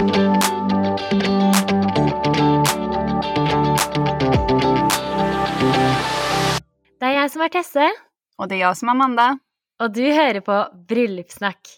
[0.00, 0.06] Det
[7.08, 7.90] er jeg som er Tesse,
[8.38, 9.38] Och det är jag som är Amanda.
[9.80, 11.68] og du hører på Bryllupssnakk.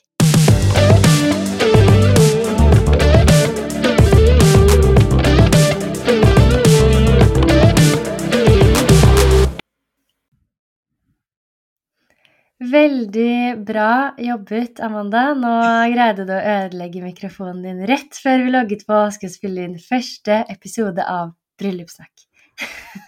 [12.62, 15.32] Veldig bra jobbet, Amanda.
[15.34, 15.52] Nå
[15.90, 19.80] greide du å ødelegge mikrofonen din rett før vi logget på og skulle spille inn
[19.82, 22.28] første episode av Bröllopssnack.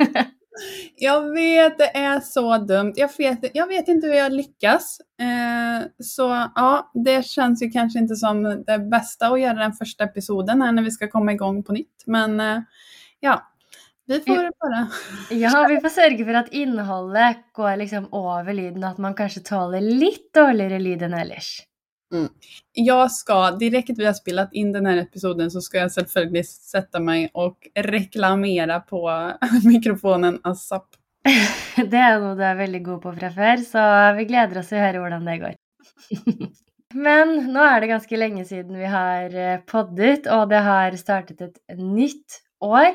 [0.97, 2.93] Jag vet, det är så dumt.
[2.97, 4.99] Jag vet, jag vet inte hur jag lyckas.
[5.21, 10.05] Eh, så ja, det känns ju kanske inte som det bästa att göra den första
[10.05, 12.03] episoden här när vi ska komma igång på nytt.
[12.07, 12.61] Men eh,
[13.21, 13.54] ja,
[14.07, 14.81] vi får bara...
[15.31, 19.45] Ja, vi får sørge for at innholdet går liksom over lyden, og at man kanskje
[19.49, 21.55] tåler litt dårligere lyd enn ellers.
[22.73, 27.01] Jag ska, direkt vi har spelat in den här episoden så ska jag självklart sätta
[27.01, 29.33] mig och reklamera på
[29.65, 30.87] mikrofonen ASAP.
[31.91, 33.83] Det er noe du er veldig god på fra før, så
[34.19, 35.55] vi gleder oss til å høre hvordan det går.
[36.95, 41.41] Men nå er det ganske lenge siden vi har eh, poddet, og det har startet
[41.49, 42.93] et nytt år.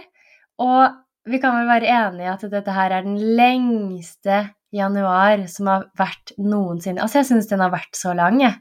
[0.60, 4.42] Og vi kan vel være enige i at dette her er den lengste
[4.76, 7.02] januar som har vært noensinne.
[7.02, 8.60] Altså, jeg syns den har vært så lang, jeg.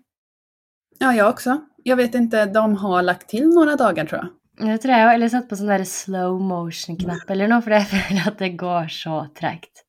[0.98, 1.60] Ja, jag också.
[1.84, 4.34] Jag vet inte, de har lagt till några dagar tror jag.
[4.68, 5.08] Det tror jo.
[5.08, 8.88] Eller satt på sånn der slow motion-knapp eller noe, for jeg føler at det går
[8.92, 9.84] så tregt.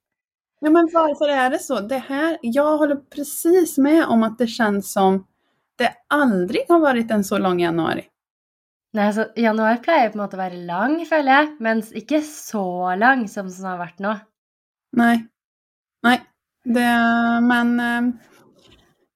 [0.61, 1.79] Ja, men varför är det så?
[1.79, 5.25] Det här, jag håller precis med om att det känns som
[5.77, 8.05] det aldrig har varit en så lång januari.
[8.97, 12.95] Nei, så januar pleier på en måte å være lang, føler jeg, mens ikke så
[12.97, 14.15] lang som den har vært nå.
[14.97, 15.21] Nej.
[16.05, 16.17] Nej.
[16.65, 16.87] Det,
[17.45, 18.07] men eh,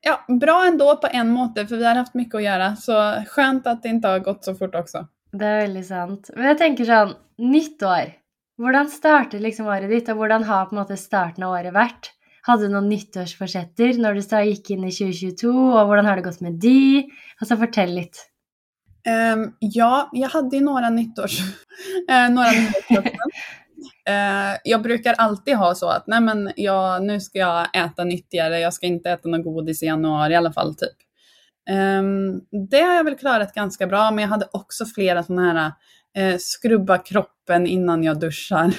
[0.05, 2.75] ja, bra ändå på en måte, för vi har haft mycket att göra.
[2.75, 5.07] Så skönt att det inte har gått så fort också.
[5.33, 6.29] Det er veldig sant.
[6.35, 8.11] Men jeg tenker sånn, nytt år.
[8.61, 12.11] Hvordan starter liksom året ditt, og hvordan har på en måte starten av året vært?
[12.45, 16.43] Hadde du noen nyttårsforsetter når du gikk inn i 2022, og hvordan har det gått
[16.45, 17.07] med de?
[17.39, 18.27] Altså, fortell litt.
[19.07, 21.39] Ehm, ja, jag hade ju några nyttårs...
[22.09, 23.19] eh, några nyttårslöften.
[24.07, 28.59] Eh, jag brukar alltid ha så att nej men jag, nu ska jag äta nyttigare,
[28.59, 30.75] jag ska inte äta något godis i januari i alla fall.
[30.75, 30.97] typ.
[31.69, 35.71] Ehm, det har jag väl klarat ganska bra, men jag hade också flera sådana här
[36.17, 38.73] eh, skrubba kroppen innan jag duschar.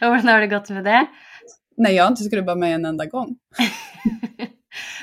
[0.00, 1.06] hvordan har det gått med det?
[1.76, 3.36] nej, jag har inte skrubbat mig en enda gång.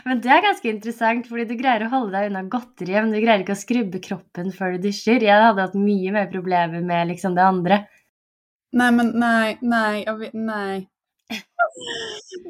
[0.06, 3.20] Men det er ganske interessant, fordi du greier å holde deg unna godteri, men du
[3.22, 5.24] greier ikke å skrubbe kroppen før du dusjer.
[5.24, 7.84] Jeg hadde hatt mye mer problemer med liksom det andre.
[8.72, 10.88] Nej, men nej, nej, jag vet, nej.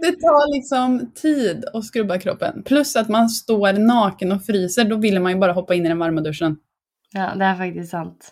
[0.02, 2.64] Det tar liksom tid att skrubba kroppen.
[2.64, 5.90] Plus att man står naken och fryser, då vill man ju bara hoppa in i
[5.90, 6.58] den varma duschen.
[7.14, 8.32] Ja, det er faktisk sant.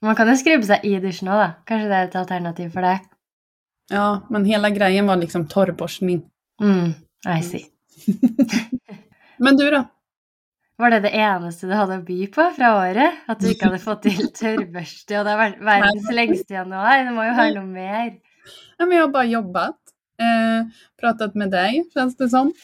[0.00, 1.48] Man kan jo skrubbe seg i dusjen òg, da.
[1.68, 3.08] Kanskje det er et alternativ for deg.
[3.90, 6.22] Ja, men hela grejen var liksom torrborstning.
[6.62, 6.94] Mm,
[7.26, 7.66] I see.
[9.38, 9.84] Men du då?
[10.80, 13.18] Var det det eneste du hadde å by på fra året?
[13.28, 17.02] At du ikke hadde fått til tørrbørste, og det har vært verdens lengste januar?
[17.04, 18.14] Det må jo ha noe mer.
[18.78, 19.76] Ja, men jag har bara jobbat.
[20.20, 22.52] Eh, pratat med dig, känns det som.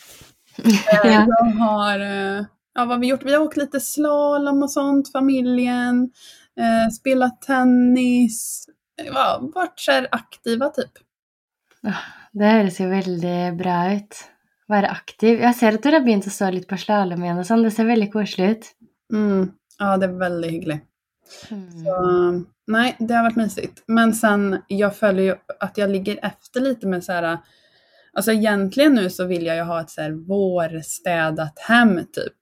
[0.64, 1.26] Eh, Ja.
[1.28, 2.00] Jag har...
[2.00, 2.44] Eh,
[2.74, 3.24] ja, vad har vi gjort?
[3.24, 6.10] Vi har åkt lite slalom och sånt, familjen.
[6.60, 8.66] Eh, spelat tennis.
[9.04, 10.92] Ja, varit så aktiva typ.
[12.32, 14.22] Det høres jo veldig bra ut.
[14.68, 15.38] Være aktiv.
[15.40, 17.62] Jeg ser at du har begynt å stå litt på slalåm igjen og sånn.
[17.62, 18.68] Det ser veldig koselig ut.
[19.12, 19.52] Mm.
[19.78, 20.84] Ja, det är väldigt hyggligt.
[21.50, 21.84] Mm.
[21.84, 23.82] Så, nej, det har varit mysigt.
[23.86, 27.38] Men sen, jag följer ju att jag ligger efter lite med så här,
[28.12, 32.38] alltså egentligen nu så vill jag ju ha ett så här vårstädat hem typ.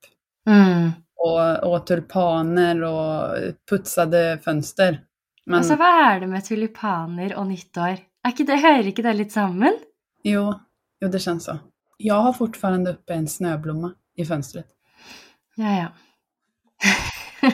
[0.49, 0.91] Mm.
[1.17, 3.37] Och, och tulpaner och
[3.71, 5.01] putsade fönster.
[5.47, 7.99] Men Altså, hva er det med tulipaner og nyttår?
[8.25, 9.75] Er ikke det, hører ikke det litt sammen?
[10.25, 10.55] jo,
[11.01, 11.59] jo, det känns så.
[11.97, 14.67] Jag har fortfarande uppe en snöblomma i fönstret.
[15.57, 15.89] Ja, ja.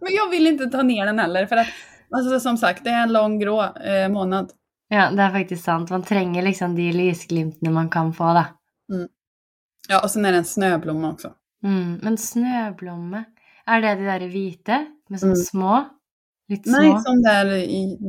[0.00, 1.66] Men jag vill inte ta ner den heller för att,
[2.10, 4.52] alltså som sagt, det är en lång grå eh, månad.
[4.88, 5.90] ja, det er faktisk sant.
[5.90, 8.46] Man trenger liksom de lysglimtene man kan få, da.
[9.88, 11.32] Ja, och sen är det en snöblomma också.
[11.64, 11.98] Mm.
[12.02, 13.24] Men snøblomme,
[13.66, 14.86] er det de der hvite?
[15.10, 15.44] Med sånne Mm.
[15.44, 15.84] små?
[16.48, 17.00] Litt Nej, små?
[17.00, 17.44] som där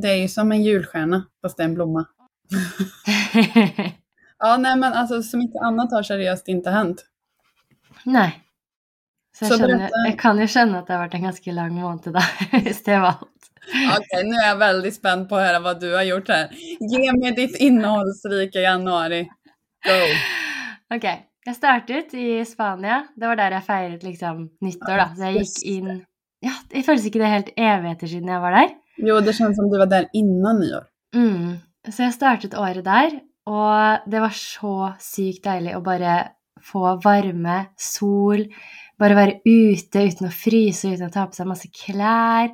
[0.02, 2.06] det är ju som en julstjärna, fast det är en blomma.
[4.40, 7.06] Ja, nej men alltså så mycket annat har seriöst inte hänt.
[8.06, 8.30] Nei.
[9.38, 11.52] Så jeg, Så skjønner, berätta- jeg kan jo skjønne at det har vært en ganske
[11.54, 12.22] lang måned, da.
[12.52, 13.50] Hvis det var alt.
[13.98, 16.48] Okej, nu är jag väldigt spänd på att höra vad du har gjort här.
[16.80, 19.24] Ge mig ditt innehållsrika januari.
[19.86, 20.00] Go!
[20.96, 21.04] Ok,
[21.46, 23.08] Jeg startet i Spania.
[23.16, 25.06] Det var der jeg feiret liksom nyttår, da.
[25.16, 25.70] Så jeg gikk Just det.
[25.72, 26.06] inn
[26.42, 28.70] Ja, det føles ikke det helt evigheter siden jeg var der?
[28.98, 30.86] Jo, det känns som du var där innan nyår.
[31.16, 31.58] Mm.
[31.92, 36.20] Så jeg startet året der, og det var så sykt deilig å bare
[36.66, 38.44] få varme, sol,
[39.00, 42.52] bare være ute uten å fryse, uten å ta på seg masse klær.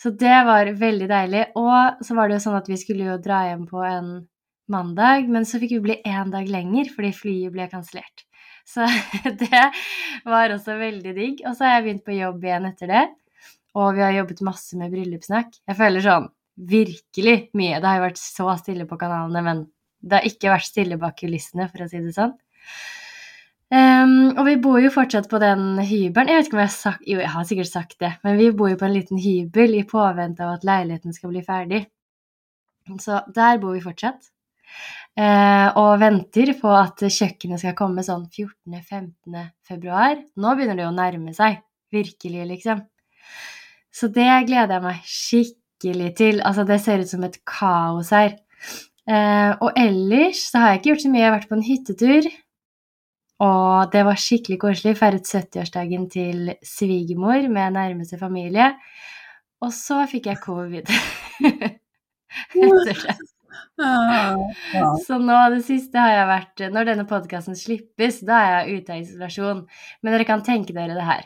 [0.00, 1.44] Så det var veldig deilig.
[1.60, 4.12] Og så var det jo sånn at vi skulle jo dra hjem på en
[4.70, 8.24] mandag, men så fikk vi bli én dag lenger fordi flyet ble kansellert.
[8.70, 8.86] Så
[9.42, 9.64] det
[10.24, 11.42] var også veldig digg.
[11.44, 13.06] Og så har jeg begynt på jobb igjen etter det.
[13.78, 15.52] Og vi har jobbet masse med bryllupssnakk.
[15.68, 16.30] Jeg føler sånn
[16.70, 17.78] virkelig mye.
[17.78, 19.62] Det har jo vært så stille på kanalene, men
[20.00, 22.34] det har ikke vært stille bak kulissene, for å si det sånn.
[23.70, 26.32] Um, og vi bor jo fortsatt på den hybelen.
[26.32, 28.48] Jeg vet ikke om jeg har sagt Jo, jeg har sikkert sagt det, men vi
[28.50, 31.84] bor jo på en liten hybel i påvente av at leiligheten skal bli ferdig.
[32.98, 34.32] Så der bor vi fortsatt.
[35.18, 39.38] Uh, og venter på at kjøkkenet skal komme sånn 14.-15.
[39.66, 40.18] februar.
[40.34, 41.62] Nå begynner det jo å nærme seg.
[41.94, 42.82] Virkelig, liksom.
[43.94, 46.42] Så det gleder jeg meg skikkelig til.
[46.46, 48.34] Altså, det ser ut som et kaos her.
[49.10, 51.22] Eh, og ellers så har jeg ikke gjort så mye.
[51.22, 52.30] Jeg har vært på en hyttetur.
[53.40, 54.98] Og det var skikkelig koselig.
[55.00, 58.74] Feiret 70-årsdagen til svigermor med nærmeste familie.
[59.64, 60.92] Og så fikk jeg covid.
[62.60, 63.16] Etter det.
[65.06, 68.94] Så nå det siste har jeg vært Når denne podkasten slippes, da er jeg ute
[68.94, 69.64] av isolasjon.
[70.02, 71.24] Men dere kan tenke dere det her.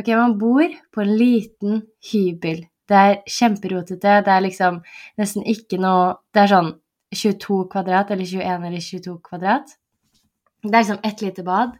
[0.00, 1.82] Ok, man bor på en liten
[2.12, 2.62] hybel.
[2.88, 4.20] Det er kjemperotete.
[4.24, 4.80] Det er liksom
[5.20, 6.72] nesten ikke noe Det er sånn
[7.14, 9.74] 22 kvadrat, eller 21 eller 22 kvadrat.
[10.62, 11.76] Det er liksom ett lite bad,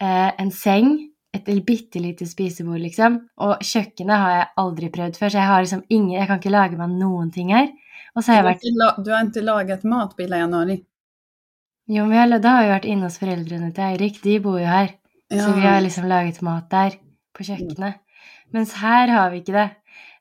[0.00, 3.18] eh, en seng, et bitte lite spisebord, liksom.
[3.42, 6.50] Og kjøkkenet har jeg aldri prøvd før, så jeg har liksom ingen Jeg kan ikke
[6.50, 7.68] lage meg noen ting her.
[8.14, 10.84] Og så Du, har jeg vært inte du har inte lagat mat på hela januari?
[11.88, 14.22] Jo, men jeg, da har jeg vært inne hos foreldrene til Eirik.
[14.22, 14.94] De bor jo her.
[15.32, 16.94] Så vi har liksom laget mat der,
[17.34, 17.98] på kjøkkenet.
[18.54, 19.70] Mens her har vi ikke det.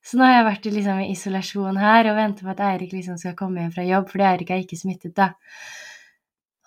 [0.03, 2.91] Så nå har jeg vært i liksom i isolasjon her og venter på at Eirik
[2.91, 5.29] liksom skal komme hjem fra jobb, fordi Eirik er ikke smittet, da.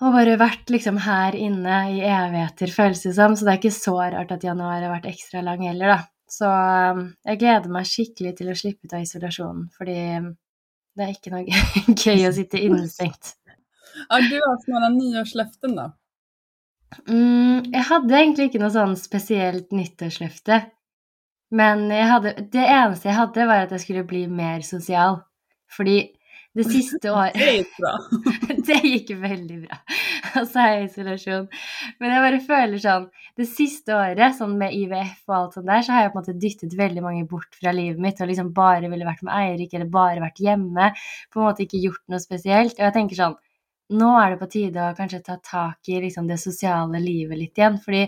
[0.04, 3.36] Og bare vært liksom her inne i evigheter, føles det som.
[3.36, 5.98] Så det er ikke så rart at januar har vært ekstra lang heller, da.
[6.28, 10.32] Så um, jeg gleder meg skikkelig til å slippe ut av isolasjonen, fordi um,
[10.96, 11.44] det er ikke noe
[12.04, 13.36] gøy å sitte innestengt.
[14.10, 15.86] Har du haft några nyårslöften då?
[17.08, 20.60] Mm, jeg hadde egentlig ikke noe sånn spesielt nyttårsløfte.
[21.54, 25.20] Men jeg hadde, det eneste jeg hadde, var at jeg skulle bli mer sosial.
[25.76, 26.00] Fordi
[26.56, 27.92] det siste året Det gick bra.
[28.66, 29.78] Det gikk veldig bra.
[30.40, 31.48] Og så er jeg i isolasjon.
[32.00, 35.84] Men jeg bare føler sånn Det siste året, sånn med IVF og alt sånt der,
[35.84, 38.54] så har jeg på en måte dyttet veldig mange bort fra livet mitt og liksom
[38.56, 40.90] bare ville vært med Eirik eller bare vært hjemme.
[41.32, 42.78] På en måte ikke gjort noe spesielt.
[42.78, 43.36] Og jeg tenker sånn
[43.96, 47.60] Nå er det på tide å kanskje ta tak i liksom det sosiale livet litt
[47.60, 47.76] igjen.
[47.78, 48.00] Fordi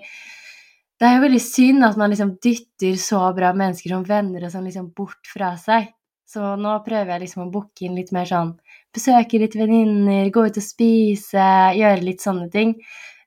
[1.01, 4.67] det jo veldig synd at man liksom dytter så bra mennesker som venner og sånn
[4.67, 5.93] liksom bort fra seg.
[6.29, 8.55] Så nå prøver jeg liksom å booke inn litt mer sånn
[8.93, 11.45] Besøke litt venninner, gå ut og spise,
[11.77, 12.73] gjøre litt sånne ting.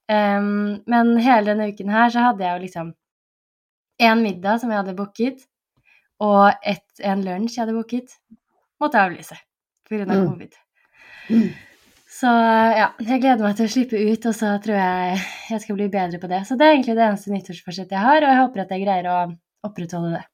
[0.09, 2.93] Ehm, men hele denne uken her så hadde jeg jo liksom
[4.01, 5.43] en middag som jeg hadde booket,
[6.21, 8.15] og et, en lunsj jeg hadde booket,
[8.81, 9.37] måtte avlyse
[9.87, 10.01] pga.
[10.07, 10.27] Av Mm.
[10.31, 10.53] covid.
[11.29, 11.49] Mm.
[12.21, 15.77] Så ja, jeg gleder meg til å slippe ut, og så tror jeg jeg skal
[15.79, 16.43] bli bedre på det.
[16.45, 19.07] Så det er egentlig det eneste nyttårsforsettet jeg har, og jeg håper at jeg greier
[19.09, 19.15] å
[19.65, 20.25] opprettholde det.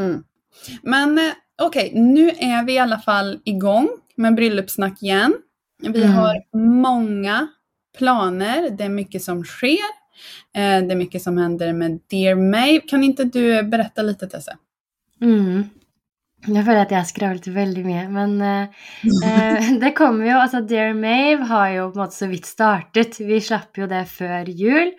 [0.00, 0.16] Mm.
[0.82, 1.32] Men eh,
[1.62, 5.34] okej, nu är vi i alla fall igång med bröllopssnack igen.
[5.82, 6.12] Vi Mm.
[6.12, 7.48] har många
[7.98, 9.86] planer, det är mycket som sker.
[10.54, 12.80] Eh, det är mycket som händer med Dear May.
[12.80, 14.56] Kan inte du berätta lite Tesse?
[15.20, 15.70] Mm.
[16.44, 18.82] Jeg føler at jeg har skravlet veldig mye, men eh,
[19.24, 23.16] eh, det kommer jo Altså, Dear Mave har jo på en måte så vidt startet.
[23.24, 24.92] Vi slapp jo det før jul.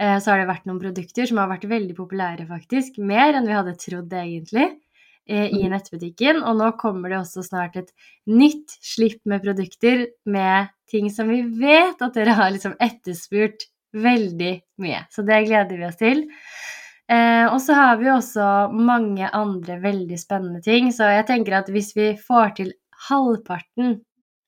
[0.00, 2.96] Eh, så har det vært noen produkter som har vært veldig populære, faktisk.
[3.02, 4.70] Mer enn vi hadde trodd, egentlig,
[5.28, 5.74] eh, i Mm.
[5.74, 6.40] nettbutikken.
[6.46, 7.92] Og nå kommer det også snart et
[8.26, 14.54] nytt slipp med produkter med ting som vi vet at dere har liksom etterspurt veldig
[14.80, 15.04] mye.
[15.10, 16.24] Så det gleder vi oss til.
[17.12, 21.58] Eh, og så har vi jo også mange andre veldig spennende ting, så jeg tenker
[21.58, 22.72] at hvis vi får til
[23.10, 23.98] halvparten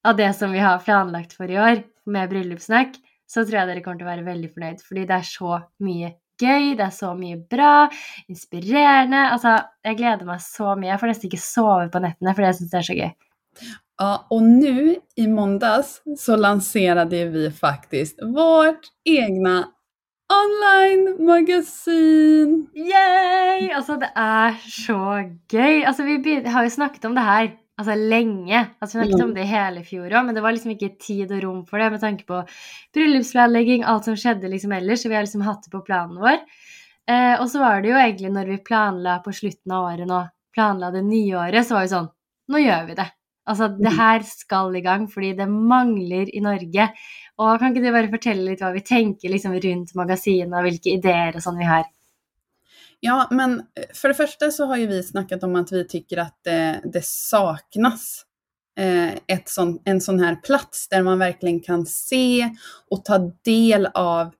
[0.06, 2.96] av det som vi har planlagt for i år med bröllopssnack,
[3.28, 6.14] så tror jeg dere kommer til å være veldig fornøyd, fordi det er så mye
[6.40, 7.88] gøy, det er så mye bra,
[8.30, 9.22] inspirerende.
[9.32, 10.90] Altså, jeg gleder meg så mye.
[10.92, 13.10] Jeg får nesten ikke sove på nettene, fordi jeg syns det er så gøy.
[13.98, 19.72] Ja, och nu i måndags så lanserade vi faktiskt vårt egna
[20.32, 22.66] online-magasin.
[22.74, 23.68] Yay!
[23.74, 24.98] Altså, det er så
[25.52, 25.82] gøy.
[25.86, 28.56] Altså, vi har jo snakket om det her Altså lenge.
[28.80, 29.36] Altså, vi snakket om Mm.
[29.36, 32.24] det fjor òg, men det var liksom ikke tid og rom for det med tanke
[32.24, 32.42] på
[32.94, 35.02] bryllupsplanlegging, alt som skjedde liksom ellers.
[35.02, 36.38] Så vi har liksom hatt det på planen vår.
[37.06, 40.28] Eh, og så var det jo egentlig når vi planla på slutten av året nå,
[40.56, 42.08] planla det nye året, så var vi sånn
[42.48, 43.10] Nå gjør vi det.
[43.48, 43.96] Altså, det Mhm.
[43.98, 46.88] her skal i gang, fordi det mangler i Norge.
[47.38, 50.92] Og kan ikke du bare fortelle litt hva vi tenker liksom rundt magasinet, og hvilke
[50.98, 51.84] ideer og sånn vi har?
[53.00, 56.16] Ja, men eh, för det första så har ju vi snackat om att vi tycker
[56.18, 58.22] att det, det saknas
[58.78, 62.50] eh, ett sån, en sån här plats där man verkligen kan se
[62.90, 64.34] och ta del av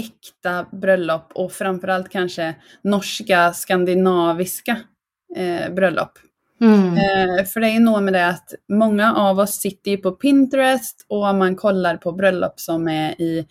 [0.00, 4.76] äkta bröllop och framförallt kanske norska, skandinaviska
[5.36, 6.18] eh, bröllop.
[6.60, 6.96] Mm.
[6.96, 11.06] Eh, för det är nog med det att många av oss sitter ju på Pinterest
[11.08, 13.46] och man kollar på bröllop som är i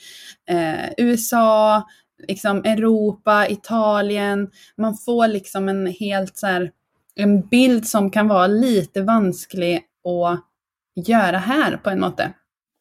[0.49, 1.83] eh, USA,
[2.27, 4.49] liksom Europa, Italien.
[4.77, 6.71] Man får liksom en helt så här,
[7.15, 12.33] en bild som kan vara lite vansklig att göra här på en måte.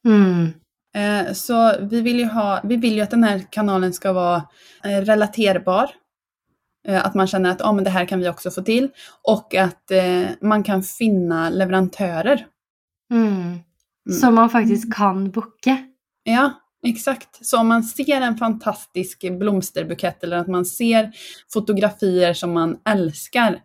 [0.06, 0.52] Mm.
[0.94, 4.42] Eh, så vi vill, ju ha, vi vill ju att den här kanalen ska vara
[4.84, 5.90] eh, relaterbar.
[6.88, 8.88] Eh, att man känner att ah, men det här kan vi också få till.
[9.22, 12.46] Och att eh, man kan finna leverantörer.
[13.12, 13.58] Mm.
[14.20, 15.78] Som man faktiskt kan booka.
[16.24, 16.52] Ja,
[16.86, 17.46] exakt.
[17.46, 21.12] Så om man ser en fantastisk blomsterbukett eller att man ser
[21.52, 23.60] fotografier som man älskar,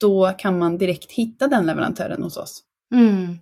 [0.00, 2.62] då kan man direkt hitta den leverantören hos oss.
[2.94, 3.38] Mm.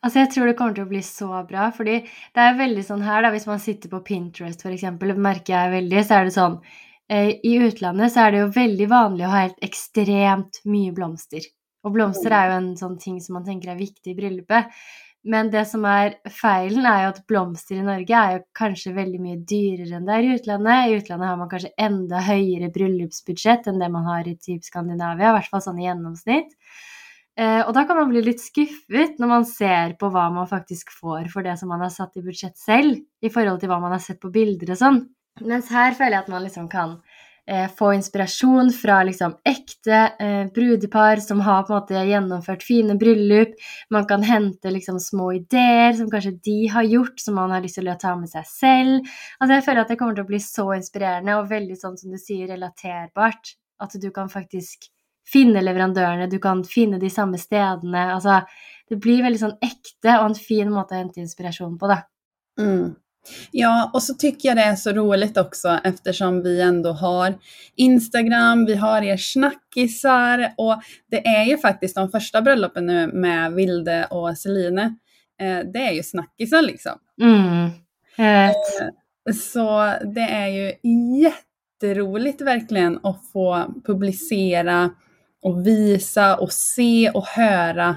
[0.00, 2.00] Altså, jeg tror det kommer å bli så bra, fordi
[2.34, 6.04] det veldig sånn her, da, hvis man sitter på Pinterest for eksempel, merker jeg veldig,
[6.06, 9.32] så er det sånn eh, Eh, I utlandet så är det ju väldigt vanligt att
[9.32, 11.40] ha helt extremt mycket blomster.
[11.82, 14.64] Och blomster är ju en sån ting som man tänker är viktig i bröllopet.
[15.22, 19.20] Men det som är felen är ju att blomster i Norge är ju kanske väldigt
[19.20, 20.88] mycket dyrare än det är i utlandet.
[20.88, 25.26] I utlandet har man kanske ända högre bröllopsbudget än det man har i typ Skandinavien,
[25.26, 26.48] i alla fall sån i genomsnitt.
[27.38, 30.90] Eh, och då kan man bli lite skuffet när man ser på vad man faktiskt
[31.00, 33.92] får för det som man har satt i budget själv i förhållande till vad man
[33.92, 35.08] har sett på bilder och sånt.
[35.46, 36.98] Mens her føler jeg at man liksom kan
[37.46, 42.96] eh, få inspirasjon fra liksom ekte eh, brudepar som har på en måte gjennomført fine
[43.00, 43.56] bryllup.
[43.90, 47.80] Man kan hente liksom små ideer som kanskje de har gjort, som man har lyst
[47.80, 49.10] til å ta med seg selv.
[49.40, 52.14] Altså Jeg føler at det kommer til å bli så inspirerende og veldig sånn som
[52.14, 53.56] du sier, relaterbart.
[53.80, 54.90] At du kan faktisk
[55.30, 58.10] finne leverandørene, du kan finne de samme stedene.
[58.14, 58.40] Altså,
[58.90, 62.02] det blir veldig sånn ekte og en fin måte å hente inspiration på, da.
[62.60, 62.96] Mm.
[63.50, 67.34] Ja, och så tycker jag det är så roligt också eftersom vi ändå har
[67.76, 73.52] Instagram, vi har er snackisar och det är ju faktiskt de första bröllopen nu med
[73.52, 74.78] Vilde och Celine.
[75.40, 76.92] Eh, det är ju snackisar liksom.
[77.22, 77.70] Mm,
[78.16, 79.36] vet.
[79.36, 80.72] Så det är ju
[81.22, 84.90] jätteroligt verkligen att få publicera
[85.42, 87.96] och visa och se och höra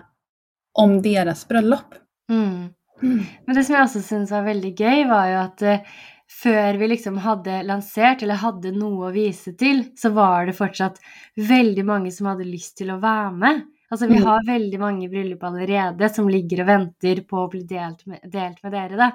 [0.74, 1.96] om deras bröllop.
[2.30, 2.70] Mm.
[3.04, 5.94] Men det som jeg også syns var veldig gøy, var jo at eh,
[6.34, 10.98] før vi liksom hadde lansert, eller hadde noe å vise til, så var det fortsatt
[11.38, 13.64] veldig mange som hadde lyst til å være med.
[13.94, 14.24] Altså, vi Mm.
[14.26, 18.64] har veldig mange bryllup allerede som ligger og venter på å bli delt med, delt
[18.64, 19.12] med dere, da.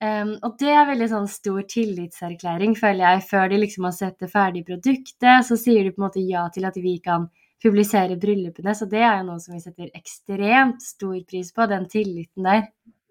[0.00, 3.22] Um, og det er veldig sånn stor tillitserklæring, føler jeg.
[3.30, 6.44] Før de liksom har sett det ferdige produktet, så sier de på en måte ja
[6.54, 7.28] til at vi kan
[7.62, 8.74] publisere bryllupene.
[8.78, 12.68] Så det er jo noe som vi setter ekstremt stor pris på, den tilliten der.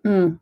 [0.08, 0.38] Mm.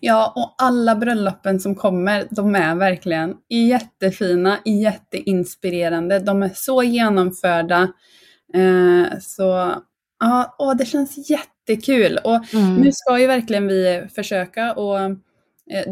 [0.00, 6.18] Ja, och alla bröllopen som kommer, de är verkligen jättefina, jätteinspirerande.
[6.18, 7.92] De är så genomförda.
[8.54, 9.74] Eh, så
[10.20, 12.18] ja, åh, det känns jättekul.
[12.24, 12.76] Och Mm.
[12.76, 15.10] nu ska ju verkligen vi försöka och eh,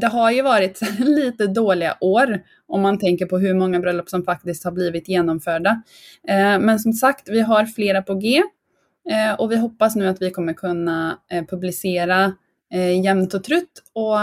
[0.00, 4.24] det har ju varit lite dåliga år om man tänker på hur många bröllop som
[4.24, 5.82] faktiskt har blivit genomförda.
[6.28, 8.42] Eh, Men som sagt, vi har flera på G
[9.10, 12.32] eh, och vi hoppas nu att vi kommer kunna eh, publicera
[12.72, 13.82] eh, jämnt och trutt.
[13.92, 14.16] Och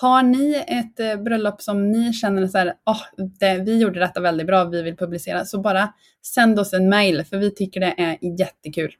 [0.00, 4.20] har ni ett eh, bröllop som ni känner så här, "Åh, det, vi gjorde detta
[4.20, 5.88] väldigt bra, vi vill publicera, så bara
[6.34, 8.92] sänd oss en mail för vi tycker det är jättekul.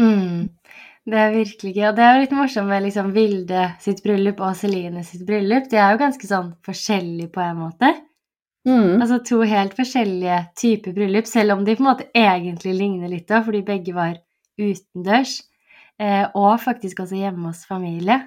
[0.00, 0.48] Mm.
[1.06, 1.84] Det er virkelig gøy.
[1.88, 5.68] Og det er jo litt morsomt med liksom Vilde sitt bryllup og Celine sitt bryllup.
[5.70, 7.92] De er jo ganske sånn forskjellige på en måte.
[8.66, 8.96] Mm.
[8.98, 13.28] Altså to helt forskjellige typer bryllup, selv om de på en måte egentlig ligner litt
[13.30, 14.16] da, fordi begge var
[14.58, 15.38] utendørs.
[16.02, 18.20] Eh, og faktisk også hjemme hos familie.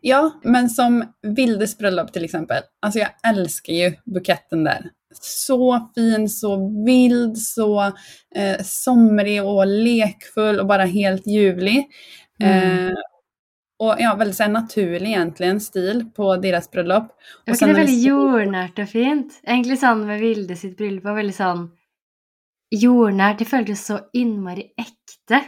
[0.00, 2.62] Ja, men som Vildes bröllop till exempel.
[2.82, 4.90] Alltså jag älskar ju buketten där.
[5.20, 7.80] Så fin, så vild, så
[8.34, 11.86] eh, somrig och lekfull och bara helt ljuvlig.
[12.42, 12.88] Mm.
[12.88, 12.94] Eh,
[13.78, 17.12] och ja, väldigt så här, naturlig egentligen stil på deras bröllop.
[17.48, 19.40] Och sen ikke det när vi veldig ser- jordnært og fint?
[19.46, 21.70] Egentlig sånn med Vilde sitt bryllup var veldig sånn
[22.74, 23.38] jordnært.
[23.38, 25.40] Det føltes så innmari ekte.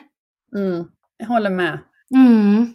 [0.56, 0.84] Mm,
[1.20, 1.78] jag håller med.
[2.14, 2.74] Mm.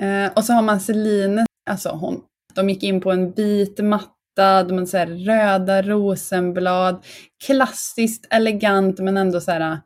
[0.00, 2.20] Eh, och så har man Celine, alltså hon,
[2.54, 7.04] de gick in på en vit matta, de hade så här röda rosenblad,
[7.46, 9.80] klassiskt elegant men ändå så här,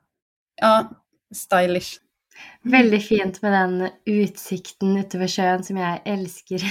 [0.60, 0.90] ja,
[1.34, 1.98] stylish.
[2.62, 6.64] Veldig fint med den utsikten utover sjøen som jeg elsker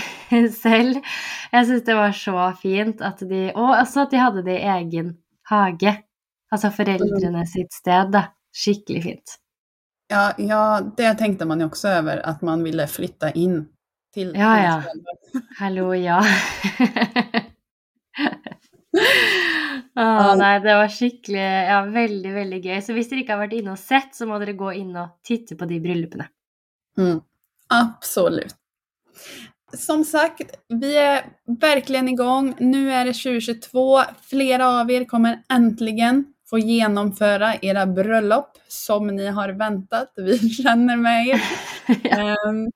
[0.53, 1.00] selv.
[1.51, 4.68] Jeg syns det var så fint at de Og også at de hadde det i
[4.70, 5.12] egen
[5.50, 5.94] hage.
[6.51, 8.24] Altså foreldrene sitt sted, da.
[8.53, 9.36] Skikkelig fint.
[10.12, 13.68] Ja, ja, det tänkte man ju också över, att man ville flytta in
[14.13, 14.84] till Ja, ja.
[15.58, 16.25] Hallo, ja.
[20.00, 22.80] Å, nei, det var skikkelig Ja, veldig, veldig gøy.
[22.82, 25.20] Så hvis dere ikke har vært inne og sett, så må dere gå inn og
[25.28, 26.25] titte på de bryllupene.
[26.98, 27.20] Mm,
[27.75, 28.56] absolut.
[29.78, 32.56] Som sagt, vi är verkligen igång.
[32.60, 34.01] Nu är det 2022.
[34.22, 40.13] Flera av er kommer äntligen få genomföra era bröllop som ni har väntat.
[40.15, 41.41] Vi känner med er.
[42.20, 42.72] Ehm,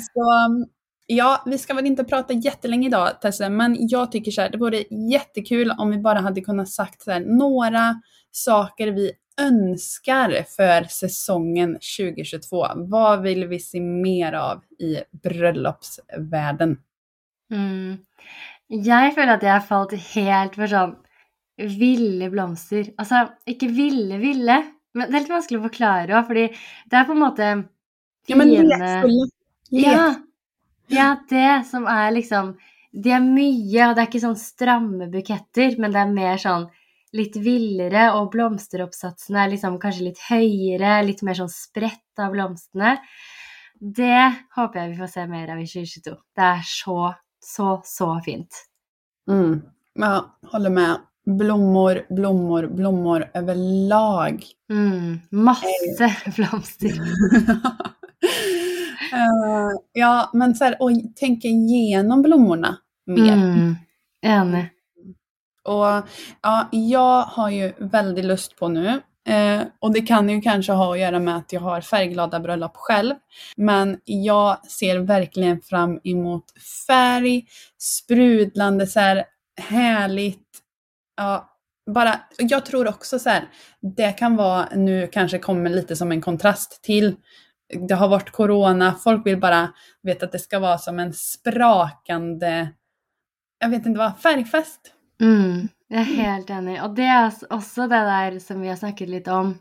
[0.00, 0.24] så
[1.06, 4.58] ja, vi ska väl inte prata jättelänge idag Tesse, men jag tycker så här, det
[4.58, 7.94] vore jättekul om vi bara hade kunnat sagt här, några
[8.30, 12.66] saker vi önskar för säsongen 2022.
[12.76, 16.78] Vad vill vi se mer av i bröllopsvärlden?
[17.52, 17.98] Mm.
[18.68, 20.92] Jeg føler at jeg har falt helt for sånn
[21.68, 22.90] ville blomster.
[22.98, 24.56] Altså, ikke ville, ville,
[24.94, 26.46] men det er litt vanskelig å forklare òg, fordi
[26.90, 27.48] det er på en måte
[28.28, 29.28] Ja, men fine- lekfulla.
[29.70, 29.84] Lek.
[29.86, 30.06] Ja,
[30.90, 32.56] ja, det som er liksom
[32.92, 36.64] De er mye, og det er ikke sånn stramme buketter, men det er mer sånn
[37.14, 42.96] litt villere, og blomsteroppsatsene er liksom kanskje litt høyere, litt mer sånn spredt av blomstene.
[43.80, 46.16] Det håper jeg vi får se mer av i 2022.
[46.34, 46.98] Det er så,
[47.38, 48.58] så, så fint.
[49.30, 49.62] Mm.
[50.02, 50.12] Ja,
[50.50, 51.06] håller med.
[51.26, 54.44] Blommor, blommor, blommor överlag.
[54.70, 56.92] Mm, masse blomster.
[59.12, 63.32] Eh, ja, men så här, och tänka igenom blommorna mer.
[63.32, 63.76] Mm,
[64.22, 64.68] enig.
[65.64, 66.08] Och
[66.42, 69.00] ja, jag har ju väldigt lust på nu.
[69.28, 72.72] Eh, och det kan ju kanske ha att göra med att jag har färgglada bröllop
[72.74, 73.14] själv.
[73.56, 76.44] Men jag ser verkligen fram emot
[76.86, 77.44] färg,
[77.78, 79.24] sprudlande, så här
[79.60, 80.59] härligt.
[81.20, 81.48] Ja,
[81.94, 83.48] bara, jag tror också så här,
[83.96, 87.16] det kan vara nu kanske kommer lite som en kontrast till
[87.88, 92.68] det har varit corona, folk vill bara veta att det ska vara som en sprakande,
[93.58, 94.80] jag vet inte vad, färgfest.
[95.22, 96.78] Mm, jeg er helt enig.
[96.82, 99.58] Og det er s- også det der som vi har snakket litt om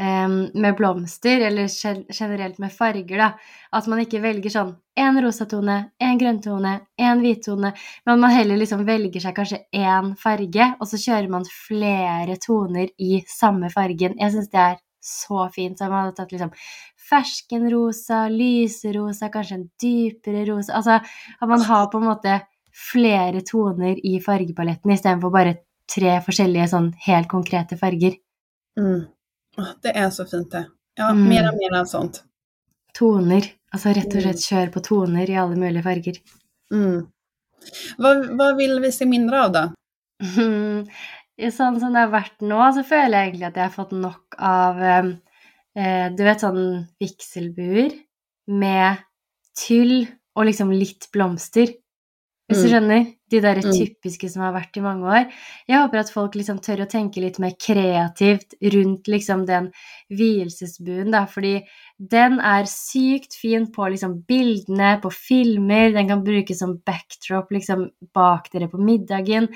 [0.00, 3.32] Ehm, med blomster, eller generellt generelt med farger, da.
[3.72, 7.74] At man ikke velger sånn én rosatone, én grønntone, én hvittone,
[8.08, 12.88] men man heller liksom velger seg kanskje én farge, og så kjører man flere toner
[12.96, 14.16] i samme fargen.
[14.16, 15.76] Jeg syns det er så fint.
[15.76, 16.54] Så man hadde tatt liksom
[17.10, 22.40] ferskenrosa, lyserosa, kanskje en dypere rosa Altså at man har på en måte
[22.92, 25.56] flere toner i fargepaletten istedenfor bare
[25.90, 28.14] tre forskjellige sånn helt konkrete farger.
[28.78, 29.08] Mm.
[29.58, 30.66] Åh, Det är så fint det.
[30.94, 31.28] Ja, Mm.
[31.28, 32.24] mera, mera sånt.
[32.98, 33.42] Toner.
[33.72, 34.22] Altså rett og Mm.
[34.22, 36.16] slett kjør på toner i alle mulige farger.
[36.72, 37.06] Mm.
[37.98, 39.72] Vad, vad vill vi se mindre av då?
[40.38, 40.86] Mm.
[41.40, 44.34] Sånn som det har vært nå, så føler jeg egentlig at jeg har fått nok
[44.38, 45.04] av eh,
[45.76, 47.92] eh, Du vet sånn vigselbuer
[48.48, 48.96] med
[49.56, 51.68] tyll og liksom litt blomster.
[52.50, 52.72] Hvis du Mm.
[52.72, 53.14] skjønner?
[53.30, 53.70] De der Mm.
[53.70, 55.30] typiske som har vært i mange år.
[55.68, 59.70] Jeg håper at folk liksom tør å tenke litt mer kreativt rundt liksom den
[60.10, 61.62] vielsesbuen, da, fordi
[62.00, 67.90] den er sykt fin på liksom bildene, på filmer, den kan brukes som backdrop liksom
[68.14, 69.48] bak dere på middagen.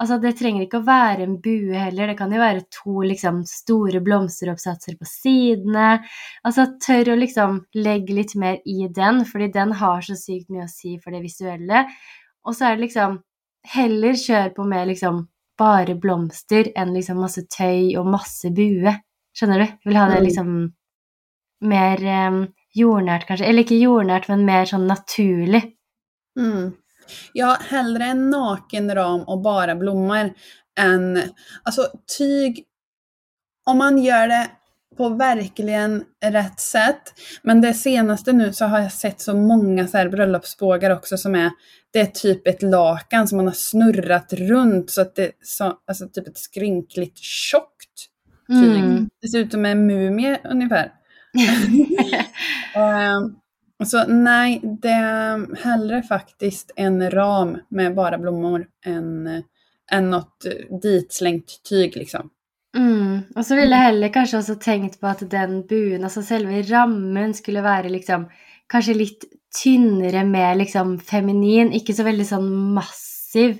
[0.00, 3.44] Altså, det trenger ikke å være en bue heller, det kan jo være to liksom
[3.46, 6.00] store blomsteroppsatser på sidene.
[6.44, 10.64] Altså, tør å liksom legge litt mer i den, fordi den har så sykt mye
[10.64, 11.86] å si for det visuelle.
[12.46, 13.18] Og så er det liksom
[13.74, 15.28] heller kjør på med liksom
[15.60, 18.94] bare blomster enn liksom masse tøy og masse bue.
[19.36, 19.66] Skjønner du?
[19.66, 20.24] Jeg vil ha det Mm.
[20.24, 20.52] liksom
[21.62, 22.38] mer em,
[22.76, 23.46] jordnært, kanskje.
[23.46, 25.74] Eller ikke jordnært, men mer sånn naturlig.
[26.38, 26.72] Mm.
[27.34, 30.30] Ja, hellre en naken ram och bara blommor
[30.78, 31.18] än,
[31.64, 32.64] alltså tyg,
[33.66, 34.50] om man gör det
[34.96, 37.02] på verkligen rätt sätt.
[37.42, 41.34] Men det senaste nu så har jag sett så många så här bröllopsbågar också som
[41.34, 41.50] är,
[41.92, 46.08] det är typ ett lakan som man har snurrat runt så att det så, alltså
[46.08, 48.08] typ ett skrynkligt tjockt
[48.48, 48.84] tyg.
[48.84, 49.08] Mm.
[49.20, 50.92] Det ser ut som en mumie ungefär.
[52.74, 53.36] Ehm,
[53.84, 59.42] så nej, det är hellre faktiskt en ram med bara blommor än,
[59.92, 60.46] än något
[60.82, 62.30] ditslängt tyg liksom.
[62.76, 63.00] Mm.
[63.20, 63.26] Mm.
[63.36, 67.34] Og så ville jeg heller kanskje også tenkt på at den buen, altså selve rammen,
[67.36, 68.28] skulle være liksom
[68.70, 73.58] kanskje litt tynnere, mer liksom feminin, ikke så veldig sånn massiv.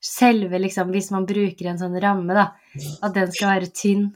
[0.00, 2.46] Selve liksom, hvis man bruker en sånn ramme, da,
[3.04, 4.06] at den skal være tynn.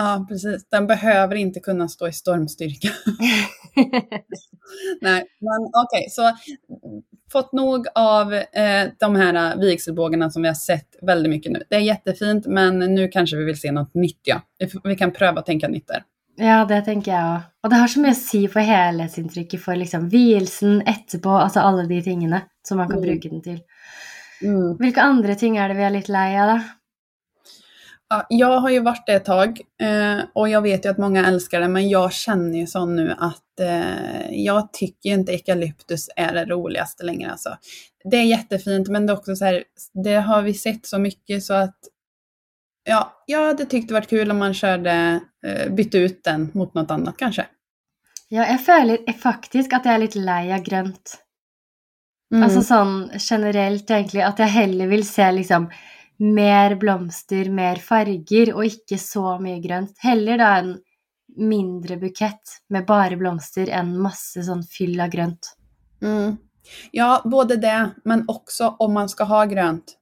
[0.00, 0.68] Ja, precis.
[0.70, 2.88] Den behöver inte kunna stå i stormstyrka.
[5.00, 6.32] Nej, men okej, okay, så
[7.32, 11.62] fått nog av eh, de här vigselbågarna som vi har sett väldigt mycket nu.
[11.70, 14.40] Det är jättefint, men nu kanske vi vill se något nytt, ja.
[14.84, 16.04] Vi kan pröva att tänka nytt där.
[16.36, 17.40] Ja, det tenker jeg òg.
[17.60, 21.84] Og det har så mye å si for helhetsinntrykket, for liksom vielsen etterpå, altså alle
[21.84, 23.04] de tingene som man kan mm.
[23.04, 23.58] bruke den til.
[24.40, 24.76] Mm.
[24.78, 26.60] Hvilke andre ting är det vi är lite lei av?
[28.12, 31.26] Ja, jag har ju varit det ett tag eh, och jag vet ju att många
[31.26, 36.34] älskar det, men jag känner ju så nu att eh, jag tycker inte eukalyptus är
[36.34, 37.30] det roligaste längre.
[37.30, 37.56] Alltså.
[38.04, 39.64] Det är jättefint, men det är också så här,
[40.04, 41.78] det har vi sett så mycket så att
[42.84, 46.74] ja, jag hade tyckt det varit kul om man körde, eh, bytte ut den mot
[46.74, 47.46] något annat kanske.
[48.28, 51.18] Ja, jag føler faktiskt att jag är lite lei av grönt.
[52.34, 52.42] Mm.
[52.42, 55.66] Altså sånn generelt, egentlig, at jeg heller vill se liksom
[56.20, 59.98] mer blomster, mer farger, och inte så mycket grönt.
[59.98, 60.78] Heller da en
[61.36, 65.56] mindre bukett med bara blomster än masse sånn fyll av grönt.
[66.02, 66.36] Mm.
[66.90, 69.96] Ja, både det, men också om man ska ha grönt.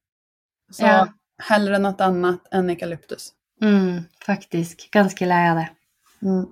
[0.71, 1.09] Så ja.
[1.43, 3.33] hellre något annat än eukalyptus.
[3.63, 5.71] Mm, faktiskt, ganska lei av det.
[6.23, 6.47] Mm.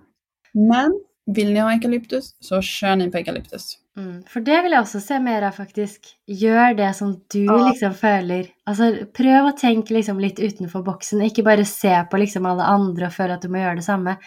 [0.53, 3.79] Men vill ni ha eukalyptus så kör ni på eukalyptus.
[3.97, 6.01] Mm, for det vill jag också se mer av, faktisk.
[6.27, 7.69] Gjør det som du ja.
[7.69, 8.51] liksom føler.
[8.69, 11.23] Altså, prøv å tenke liksom litt utenfor boksen.
[11.25, 14.19] Ikke bare se på liksom alle andre og føle at du må gjøre det samme.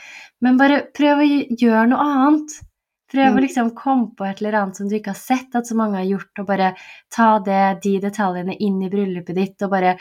[0.41, 2.55] Men bare prøv å gjøre noe annet.
[3.09, 3.37] Prøv mm.
[3.37, 5.97] å liksom komme på et eller annet som du ikke har sett at så mange
[5.97, 6.71] har gjort, og bare
[7.13, 9.95] ta det, de detaljene inn i bryllupet ditt, og bare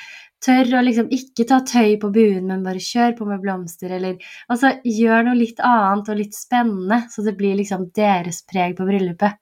[0.44, 4.16] tør å liksom ikke ta tøy på buen, men bare kjør på med blomster, eller
[4.52, 8.88] Altså, gjør noe litt annet og litt spennende, så det blir liksom deres preg på
[8.88, 9.40] bryllupet.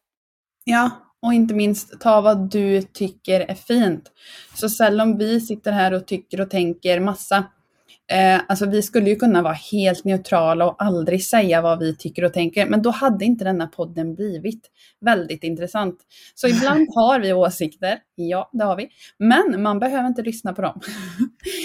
[0.68, 0.90] Ja,
[1.22, 4.12] och inte minst ta vad du tycker är fint.
[4.54, 7.44] Så sällan vi sitter här och tycker och tänker massa.
[8.12, 12.24] Eh, alltså vi skulle ju kunna vara helt neutrala och aldrig säga vad vi tycker
[12.24, 15.98] och tänker, men då hade inte denna podden blivit väldigt intressant.
[16.34, 20.62] Så ibland har vi åsikter, ja det har vi, men man behöver inte lyssna på
[20.62, 20.80] dem.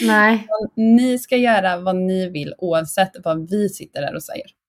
[0.03, 0.47] Nej.
[0.75, 4.60] ni ska göra vad ni vill oavsett vad vi sitter där och säger.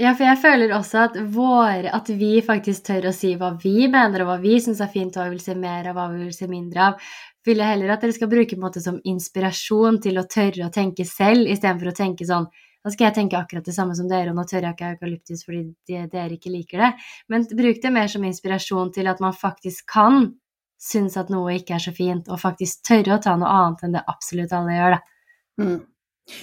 [0.00, 3.84] Ja, for jeg føler også at, vår, at vi faktisk tør å si hva vi
[3.92, 6.22] mener, og hva vi syns er fint, hva vi vil se mer av, hva vi
[6.22, 7.10] vil se mindre av.
[7.44, 10.66] Vil jeg heller at dere skal bruke på en måte som inspirasjon til å tørre
[10.66, 12.48] å tenke selv, istedenfor å tenke sånn
[12.80, 15.44] da skal jeg tenke akkurat det samme som dere, og nå tør jeg ikke eukalyptus
[15.44, 16.90] fordi dere ikke liker det.
[17.28, 20.30] Men bruk det mer som inspirasjon til at man faktisk kan
[20.80, 23.98] synes at noe ikke er så fint, og faktisk tørre å ta noe annet enn
[23.98, 25.00] det absolutt alle gjør, da.
[25.60, 25.78] Mm.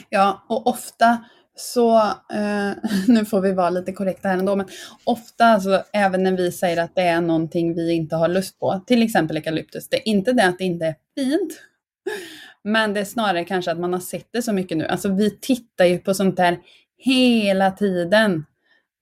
[0.10, 1.18] Ja, och ofta
[1.58, 1.98] så
[2.34, 2.72] eh,
[3.08, 4.68] nu får vi vara lite korrekta här ändå, men
[5.04, 8.82] ofta, alltså, även när vi säger att det är någonting vi inte har lust på,
[8.88, 11.62] till exempel eukalyptus, det är inte det att det inte är fint,
[12.64, 14.86] men det är snarare kanske att man har sett det så mycket nu.
[14.86, 16.58] Alltså vi tittar ju på sånt där
[16.98, 18.46] hela tiden.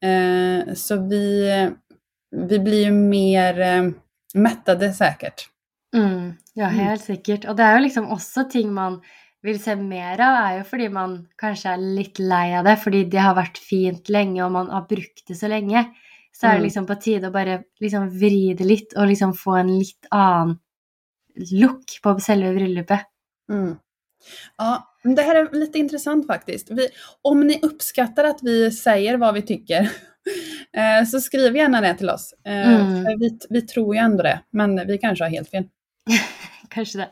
[0.04, 1.50] Eh, så vi,
[2.32, 3.84] vi blir ju mer eh,
[4.34, 5.50] mättade säkert.
[5.96, 7.18] Mm, ja, helt mm.
[7.18, 7.46] säkert.
[7.50, 9.02] Och det är ju liksom också ting man
[9.46, 12.78] vill se mer av, är ju för att man kanske är lite lei av det,
[12.78, 15.86] för det har varit fint länge och man har brukt det så länge.
[16.32, 16.64] Så är det mm.
[16.64, 20.60] liksom på tide att bara liksom vrida lite och liksom få en lite annan
[21.52, 23.02] look på själva bröllopet.
[23.52, 23.76] Mm.
[24.58, 26.72] Ja, det här är lite intressant faktiskt.
[26.72, 26.88] Vi,
[27.22, 29.82] om ni uppskattar att vi säger vad vi tycker
[30.74, 32.34] eh, så skriv gärna det till oss.
[32.46, 33.20] Eh, mm.
[33.20, 35.64] vi, vi tror ju ändå det, men vi kanske har helt fel.
[36.70, 37.10] kanske det.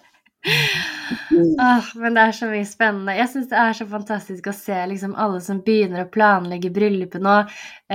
[1.31, 3.15] Oh, men det är så mycket spännande.
[3.15, 7.45] Jag syns det är så fantastiskt att se liksom alla som börjar planlägga bröllopet nu.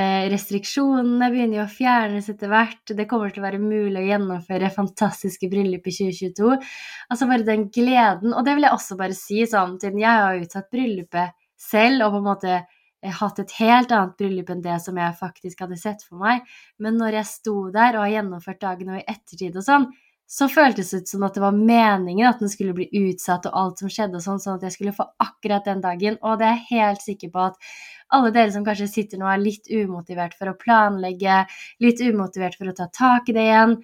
[0.00, 2.86] Eh, restriktionerna börjar å fjernes etter vart.
[2.86, 6.62] Det kommer att vara möjligt att genomföra fantastiska bröllop i 2022.
[7.08, 8.34] Alltså bara den glädjen.
[8.34, 11.30] Och det vill jag också bara säga, sånn, jag har utsatt bröllopet
[11.70, 12.64] själv och på något sätt
[13.04, 16.42] eh, haft ett helt annat bröllop än det som jag faktiskt hade sett för mig.
[16.78, 19.88] Men när jag stod där och har genomfört dagen och i eftertid och sånt
[20.30, 23.58] så føltes det ut som att det var meningen att den skulle bli utsatt och
[23.58, 26.18] allt som skedde sånn, sånn at jeg skulle få akkurat den dagen.
[26.20, 27.56] Och det är jag helt säker på att
[28.08, 31.46] alla dere som kanske sitter nu och är lite omotiverade för att planlägga,
[31.78, 33.76] lite omotiverade för att ta tag i det igen.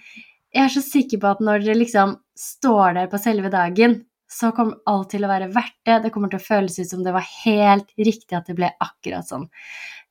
[0.50, 4.52] Jag är så säker på att när det liksom står där på själva dagen så
[4.52, 5.98] kommer allt till att vara värt det.
[5.98, 9.33] Det kommer att kännas ut som det var helt riktigt att det blev akkurat ehm,
[9.33, 9.48] så.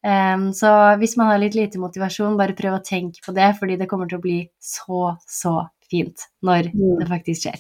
[0.07, 3.67] Um, så om man har lite, lite motivation, bara pröva att tänka på det, för
[3.67, 6.99] det kommer att bli så, så fint när mm.
[6.99, 7.59] det faktiskt sker.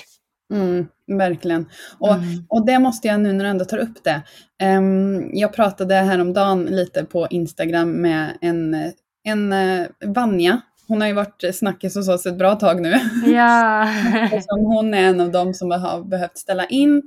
[0.53, 1.65] Mm, verkligen.
[1.99, 2.45] Och, Mm.
[2.49, 4.21] och det måste jag nu när du ändå tar upp det.
[4.59, 8.91] Ehm, jag pratade häromdagen lite på Instagram med en,
[9.23, 10.61] en uh, Vanja.
[10.87, 12.95] Hon har ju varit snackis hos oss ett bra tag nu.
[13.25, 13.87] Ja.
[14.49, 17.01] Hon är en av dem som har behövt ställa in.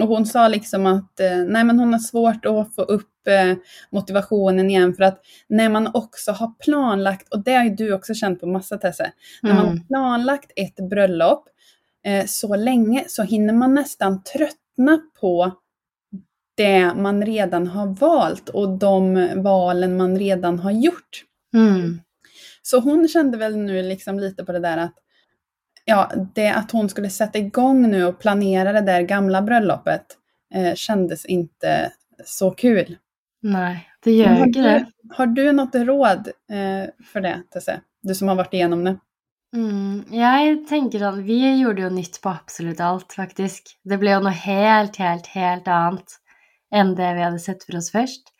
[0.00, 3.56] Och hon sa liksom att eh, nej, men hon har svårt att få upp eh,
[3.90, 8.14] motivationen igen för att när man också har planlagt, och det har ju du också
[8.14, 9.78] känt på massa Tesse, när man Mm.
[9.78, 11.44] har planlagt ett bröllop
[12.06, 15.52] eh, så länge så hinner man nästan tröttna på
[16.56, 21.24] det man redan har valt och de valen man redan har gjort.
[21.54, 22.00] Mm.
[22.62, 24.94] Så hon kände väl nu liksom lite på det där att
[25.84, 30.06] ja, det att hon skulle sätta igång nu och planera det där gamla bröllopet
[30.54, 31.92] eh, kändes inte
[32.24, 32.96] så kul.
[33.42, 34.86] Nej, det gör har, inte det.
[35.10, 37.80] har du något råd eh, för det, Tesse?
[38.02, 38.96] Du som har varit igenom det.
[39.56, 43.74] Mm, jeg tenker at vi gjorde jo nytt på absolutt alt, faktisk.
[43.84, 46.18] Det ble jo noe helt, helt, helt annet
[46.72, 48.32] enn det vi hadde sett for oss først.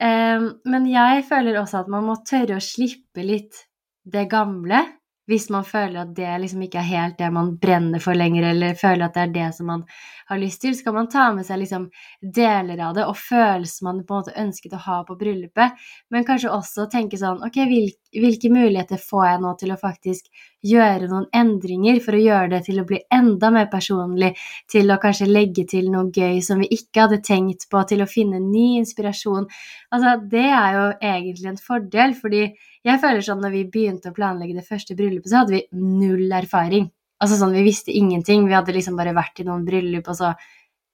[0.00, 3.66] Em, men jeg føler også at man må tørre å slippe litt
[4.08, 4.80] det gamle,
[5.26, 8.78] hvis man føler at det liksom ikke er helt det man brenner for lenger, eller
[8.78, 9.82] føler at det er det som man
[10.30, 10.76] har lyst til.
[10.76, 11.88] Så kan man ta med seg liksom
[12.22, 16.26] deler av det og følelser man på en måte ønsket å ha på bryllupet, men
[16.28, 17.90] kanskje også tenke sånn Ok, hvil,
[18.22, 20.28] hvilke muligheter får jeg nå til å faktisk
[20.66, 24.32] gjøre noen endringer for å gjøre det til å bli enda mer personlig,
[24.72, 28.08] til å kanskje legge til noe gøy som vi ikke hadde tenkt på, til å
[28.10, 29.46] finne ny inspirasjon.
[29.94, 32.42] Altså, det er jo egentlig en fordel, fordi
[32.86, 36.30] jeg føler sånn når vi begynte å planlegge det første bryllupet, så hadde vi null
[36.36, 36.90] erfaring.
[37.22, 38.44] Altså sånn, vi visste ingenting.
[38.48, 40.34] Vi hadde liksom bare vært i noen bryllup, og så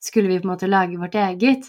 [0.02, 1.68] skulle vi på en måte lage vårt eget.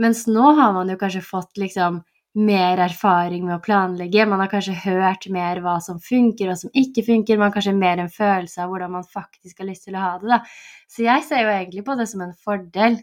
[0.00, 2.02] Mens nå har man jo kanskje fått liksom
[2.34, 4.26] mer erfaring med å planlegge.
[4.26, 7.38] Man har kanskje hørt mer hva som funker og som ikke funker.
[7.38, 10.28] Man har kanskje mer en følelse av hvordan man faktisk har til å ha det.
[10.32, 10.40] Da.
[10.90, 12.98] Så jeg ser jo egentlig på det som en fordel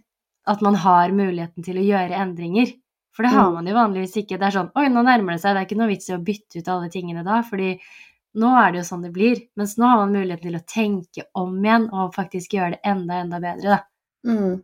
[0.52, 2.74] at man har muligheten til å gjøre endringer.
[3.16, 3.54] For det har Mm.
[3.54, 4.40] man jo vanligvis ikke.
[4.40, 5.56] Det er sånn Oi, nå nærmer det seg.
[5.56, 7.80] Det er ikke noe vits å bytte ut alle tingene da, fordi
[8.36, 9.38] nå er det jo sånn det blir.
[9.58, 13.14] Mens nå har man muligheten til å tenke om igjen og faktisk gjøre det enda,
[13.22, 13.80] enda bedre, da.
[14.26, 14.62] Mm.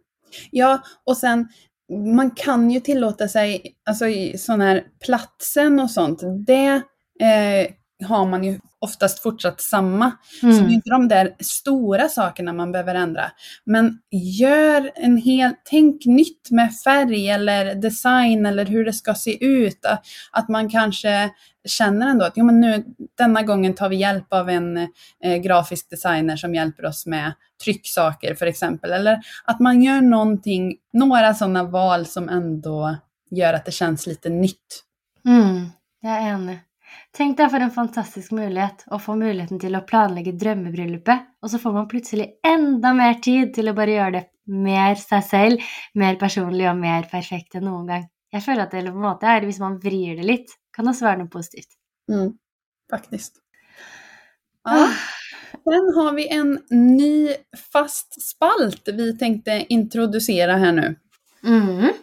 [0.51, 1.47] Ja, och sen
[1.89, 6.81] man kan ju tillåta sig, alltså i sån här platsen och sånt, det
[7.19, 7.71] eh,
[8.07, 10.11] har man ju oftast fortsatt samma.
[10.41, 10.71] Så det är Mm.
[10.71, 13.31] inte de där stora sakerna man behöver ändra.
[13.65, 13.99] Men
[14.39, 19.85] gör en hel, tänk nytt med färg eller design eller hur det ska se ut.
[20.31, 21.29] Att- man kanske
[21.67, 22.83] känner ändå att jo, men nu,
[23.17, 24.77] denna gången tar vi hjälp av en
[25.23, 28.91] eh, grafisk designer som hjälper oss med trycksaker för exempel.
[28.91, 32.95] Eller att man gör någonting, några sådana val som ändå
[33.31, 34.83] gör att det känns lite nytt.
[35.25, 35.69] Mm,
[36.03, 36.59] jeg er enig.
[37.17, 41.59] Tenk deg for en fantastisk mulighet å få muligheten til å planlegge drømmebryllupet, og så
[41.61, 45.65] får man plutselig enda mer tid til å bare gjøre det mer seg selv,
[45.97, 48.07] mer personlig og mer perfekt enn noen gang.
[48.33, 50.93] Jeg føler at det på en måte er, hvis man vrir det litt, kan det
[50.93, 51.71] også være noe positivt.
[52.11, 52.33] Mm,
[52.91, 53.39] faktiskt.
[54.67, 54.87] Ja.
[55.67, 57.35] Sen har vi en ny
[57.73, 60.95] fast spalt vi tänkte introducera här nu.
[61.43, 61.93] Mhm.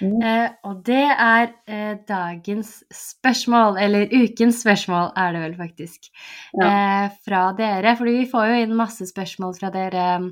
[0.00, 0.22] Mm.
[0.22, 6.10] Eh, og det er eh, dagens spørsmål, eller ukens spørsmål er det vel faktisk,
[6.60, 6.66] Ja.
[6.66, 7.96] eh, fra dere.
[7.96, 10.30] Fordi vi får jo inn masse spørsmål fra dere mm,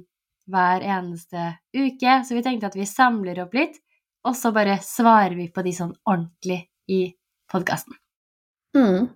[0.53, 3.81] hver eneste uke, så vi tenkte at vi samler opp litt,
[4.25, 7.15] og så bare svarer vi på de sånn ordentlig i
[7.51, 7.95] podkasten.
[8.77, 9.09] Mm.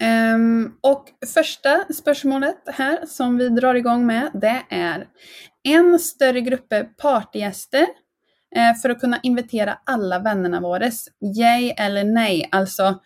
[0.00, 5.08] Ehm, och första spörsmålet här som vi drar igång med det är
[5.62, 7.86] en större grupp partygäster
[8.82, 11.08] för att kunna invitera alla vännerna våres.
[11.38, 13.00] Yay eller nej, alltså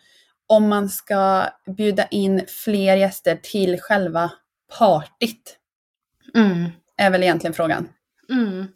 [0.47, 1.45] om man ska
[1.77, 4.31] bjuda in fler gäster till själva
[4.79, 5.59] partyt
[6.35, 6.69] Mm.
[6.97, 7.89] är väl egentligen frågan.
[8.29, 8.67] Mm.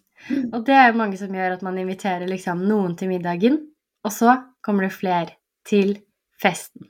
[0.54, 3.58] Og det jo mange som gjør at man inviterer liksom noen til middagen,
[4.04, 5.36] og så kommer det flere
[5.68, 5.98] til
[6.42, 6.90] festen.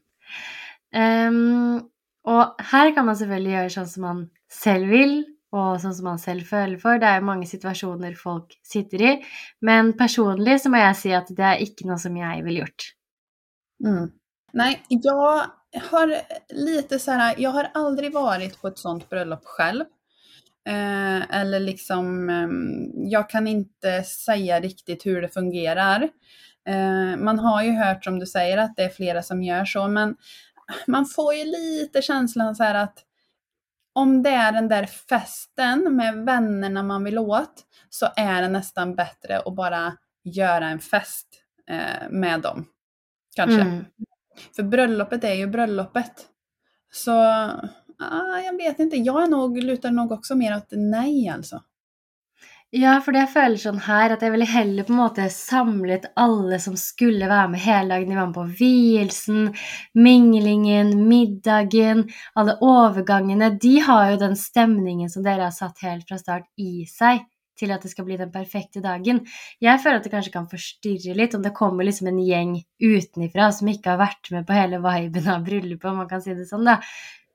[0.94, 1.90] Ehm,
[2.26, 5.14] og her kan man selvfølgelig gjøre sånn som man selv vil,
[5.56, 7.00] og sånn som man selv føler for.
[7.02, 9.14] Det er jo mange situasjoner folk sitter i,
[9.66, 12.92] men personlig så må jeg si at det er ikke noe som jeg ville gjort.
[13.86, 14.12] Mm.
[14.54, 15.46] Nej, jag
[15.92, 16.16] har
[16.50, 19.86] lite så här, jag har aldrig varit på ett sånt bröllop själv.
[20.68, 22.48] Eh, eller liksom, eh,
[23.12, 26.10] jag kan inte säga riktigt hur det fungerar.
[26.68, 29.88] Eh, man har ju hört som du säger att det är flera som gör så,
[29.88, 30.16] men
[30.88, 32.98] man får ju lite känslan så här att
[34.00, 38.96] om det är den där festen med vännerna man vill åt så är det nästan
[38.96, 41.28] bättre att bara göra en fest
[41.70, 42.66] eh, med dem.
[43.36, 43.62] Kanske.
[43.62, 43.86] Mm.
[44.56, 46.26] För bröllopet är ju bröllopet.
[46.92, 47.12] Så
[48.00, 48.98] ah, jag vet inte.
[48.98, 51.64] Jag är nog, lutar nog också mer åt nej alltså.
[52.70, 56.60] Ja, for jeg føler sånn her at jeg ville heller på en måte samlet alle
[56.62, 58.12] som skulle være med hele dagen.
[58.12, 59.48] De var med på vielsen,
[59.98, 62.06] minglingen, middagen,
[62.38, 63.50] alle overgangene.
[63.58, 67.26] De har jo den stemningen som dere har satt helt fra start i seg
[67.60, 69.26] til at det skal bli den perfekte dagen.
[69.66, 72.54] Jeg føler at det kanskje kan forstyrre litt om det kommer liksom en gjeng
[72.86, 76.38] utenifra som ikke har vært med på hele viben av bryllupet, om man kan si
[76.38, 76.78] det sånn, da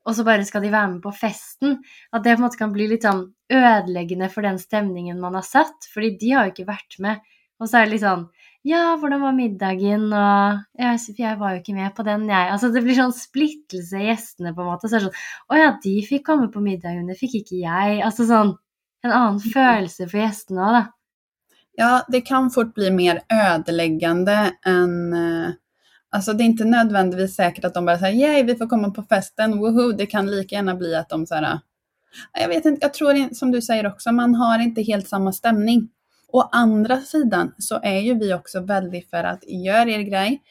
[0.05, 1.79] og så bare skal de være med på festen.
[2.13, 5.45] At det på en måte kan bli litt sånn ødeleggende for den stemningen man har
[5.45, 5.87] satt.
[5.93, 7.23] Fordi de har jo ikke vært med.
[7.59, 8.27] Og så er det litt sånn
[8.65, 10.07] Ja, hvordan var middagen?
[10.09, 12.51] Og jeg, jeg var jo ikke med på den, jeg.
[12.53, 14.89] Altså det blir sånn splittelse i gjestene, på en måte.
[14.89, 17.99] Så er det sånn Å ja, de fikk komme på middagen, det fikk ikke jeg.
[18.05, 18.55] Altså sånn
[19.05, 20.85] En annen følelse for gjestene òg, da.
[21.75, 25.13] Ja, det kan fort bli mer ödeläggande än
[26.15, 29.03] Alltså det är inte nödvändigtvis säkert att de bara säger yay, vi får komma på
[29.03, 29.91] festen, woho.
[29.91, 31.59] Det kan lika gärna bli att de så här, ah,
[32.41, 35.89] jag vet inte, jag tror som du säger också, man har inte helt samma stämning.
[36.27, 40.41] Å andra sidan så är ju vi också väldigt för att göra er grej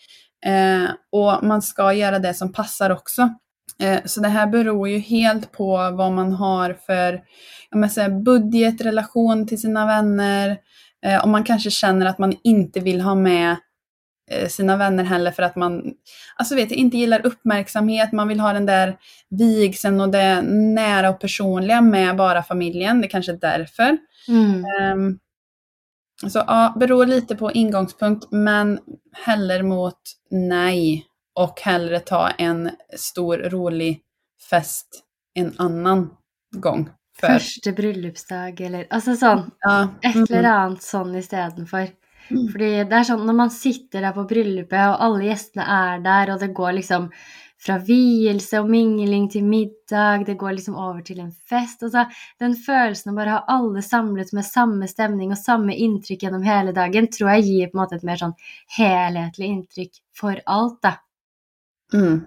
[0.47, 3.35] eh, och man ska göra det som passar också.
[3.79, 7.23] Eh, så det här beror ju helt på vad man har för
[7.71, 10.59] jag säga, budget, relation till sina vänner,
[11.07, 13.57] eh, om man kanske känner att man inte vill ha med
[14.49, 15.95] sina vänner heller för att man
[16.37, 18.97] alltså vet, inte gillar uppmärksamhet, man vill ha den där
[19.31, 23.01] vigseln och det nära och personliga med bara familjen.
[23.01, 23.99] Det kanske är därför.
[24.29, 24.65] Mm.
[24.99, 25.19] Um,
[26.31, 28.79] så ja, beror lite på ingångspunkt men
[29.13, 34.01] heller mot nej och hellre ta en stor rolig
[34.51, 36.11] fest en annan
[36.57, 36.91] gång.
[37.21, 37.27] För...
[37.27, 39.89] Första bröllopsdag eller alltså sån, ja.
[40.03, 40.53] ett eller mm.
[40.53, 41.89] annat sån istället för.
[42.31, 42.45] Mm.
[42.53, 46.35] Fordi det er sånn når man sitter der på bryllupet, og alle gjestene er der,
[46.35, 47.09] og det går liksom
[47.65, 51.83] fra vielse og mingling til middag, det går liksom over til en fest.
[51.87, 52.05] Altså,
[52.43, 56.75] den følelsen av bare ha alle samlet med samme stemning og samme inntrykk gjennom hele
[56.77, 58.37] dagen, tror jeg gir på en måte et mer sånn
[58.77, 60.97] helhetlig inntrykk for alt, da.
[61.95, 62.21] Mm.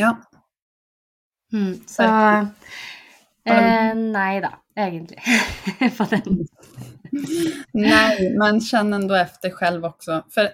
[0.00, 0.12] Ja.
[1.54, 2.04] Mm, så
[3.46, 5.22] eh, Nei da, egentlig,
[5.98, 6.44] på den.
[7.72, 10.24] Nej, men känn ändå efter själv också.
[10.30, 10.48] För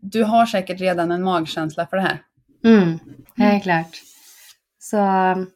[0.00, 2.22] du har säkert redan en magkänsla för det här.
[2.64, 2.98] Mm,
[3.36, 4.02] helt klart.
[4.78, 4.96] Så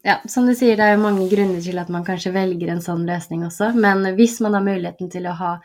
[0.03, 3.07] ja, som du säger, det är många grunder till att man kanske väljer en sån
[3.07, 3.72] lösning också.
[3.75, 5.62] Men om man har möjligheten till att ha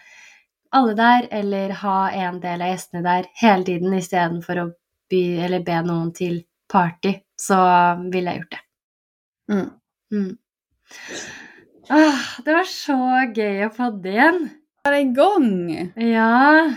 [0.71, 4.73] alla där eller ha en del av gästerna där hela tiden istället för att
[5.09, 7.55] by, eller be någon till party så
[8.11, 9.53] vill jag gjort det.
[9.53, 9.69] Mm.
[10.11, 10.37] Mm.
[11.89, 14.49] Ah, det var så gøy att podda igen
[14.83, 15.91] vara igång!
[15.95, 16.73] Ja,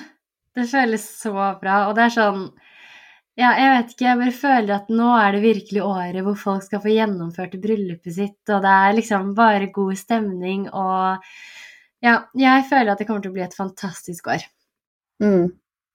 [0.54, 1.86] det känns så bra.
[1.86, 2.50] Och det är sån
[3.36, 6.64] Ja, jag vet inte, jag bara känner att nu är det verkligen året hvor folk
[6.64, 11.18] ska få genomfört bröllopet sitt, och det är liksom bara god stämning och
[12.00, 14.36] ja, jag känner att det kommer att bli ett fantastiskt år.
[15.24, 15.52] Mm.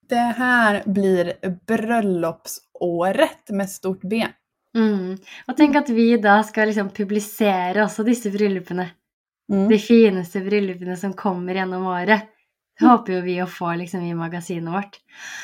[0.09, 1.33] Det här blir
[1.67, 4.27] bröllopsåret med stort B.
[4.75, 5.17] Mm.
[5.47, 8.85] Och tänk att vi då ska liksom publicera också dessa bröllopen.
[9.49, 9.65] Mm.
[9.71, 12.27] De finaste bryllupene som kommer gjennom året.
[12.79, 12.91] Det mm.
[12.91, 14.99] håper jo vi å få liksom, i magasinet vårt.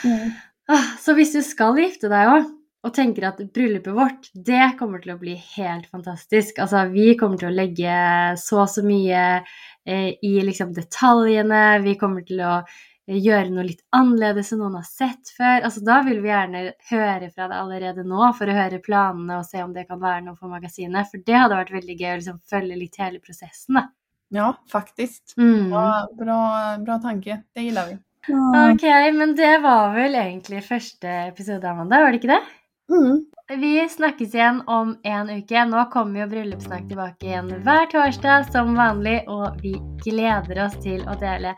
[0.05, 0.35] Mm.
[0.71, 2.53] Ah, så hvis du skal gifte deg òg,
[2.85, 6.59] og tenker at bryllupet vårt, det kommer til å bli helt fantastisk.
[6.61, 7.95] Altså, vi kommer til å legge
[8.37, 11.79] så og så mye eh, i liksom detaljene.
[11.85, 12.59] Vi kommer til å
[13.07, 15.65] gjøre noe litt annerledes enn noen har sett før.
[15.67, 19.45] Altså, da vil vi gjerne høre fra deg allerede nå for å høre planene og
[19.45, 21.11] se om det kan være noe for magasinet.
[21.11, 23.77] For det hadde vært veldig gøy å liksom følge litt hele prosessen.
[23.81, 23.87] da.
[24.33, 25.37] Ja, faktiskt.
[25.37, 25.69] Mm.
[25.69, 26.41] Bra, bra,
[26.81, 27.43] bra tanke.
[27.53, 27.99] Det gillar vi.
[28.27, 28.71] Ja.
[28.71, 32.41] Ok, men det var vel egentlig første episode, Amanda, var det ikke det?
[32.89, 33.25] Mm.
[33.61, 35.65] Vi snakkes igjen om en uke.
[35.69, 41.05] Nå kommer jo Bryllupssnakk tilbake igjen hver torsdag som vanlig, og vi gleder oss til
[41.05, 41.53] å dele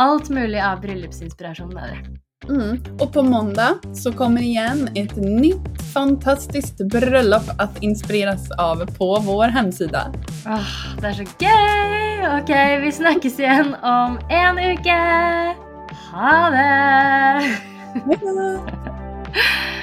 [0.00, 1.96] allt mulig av dere.
[2.48, 2.82] Mm.
[3.00, 9.44] Och på måndag så kommer igen ett nytt fantastiskt bröllop att inspireras av på vår
[9.44, 10.12] hemsida.
[10.46, 12.40] Oh, det är så gøy!
[12.40, 12.50] Ok,
[12.84, 15.54] vi snakkes igen om en uke.
[16.12, 17.56] Ha det!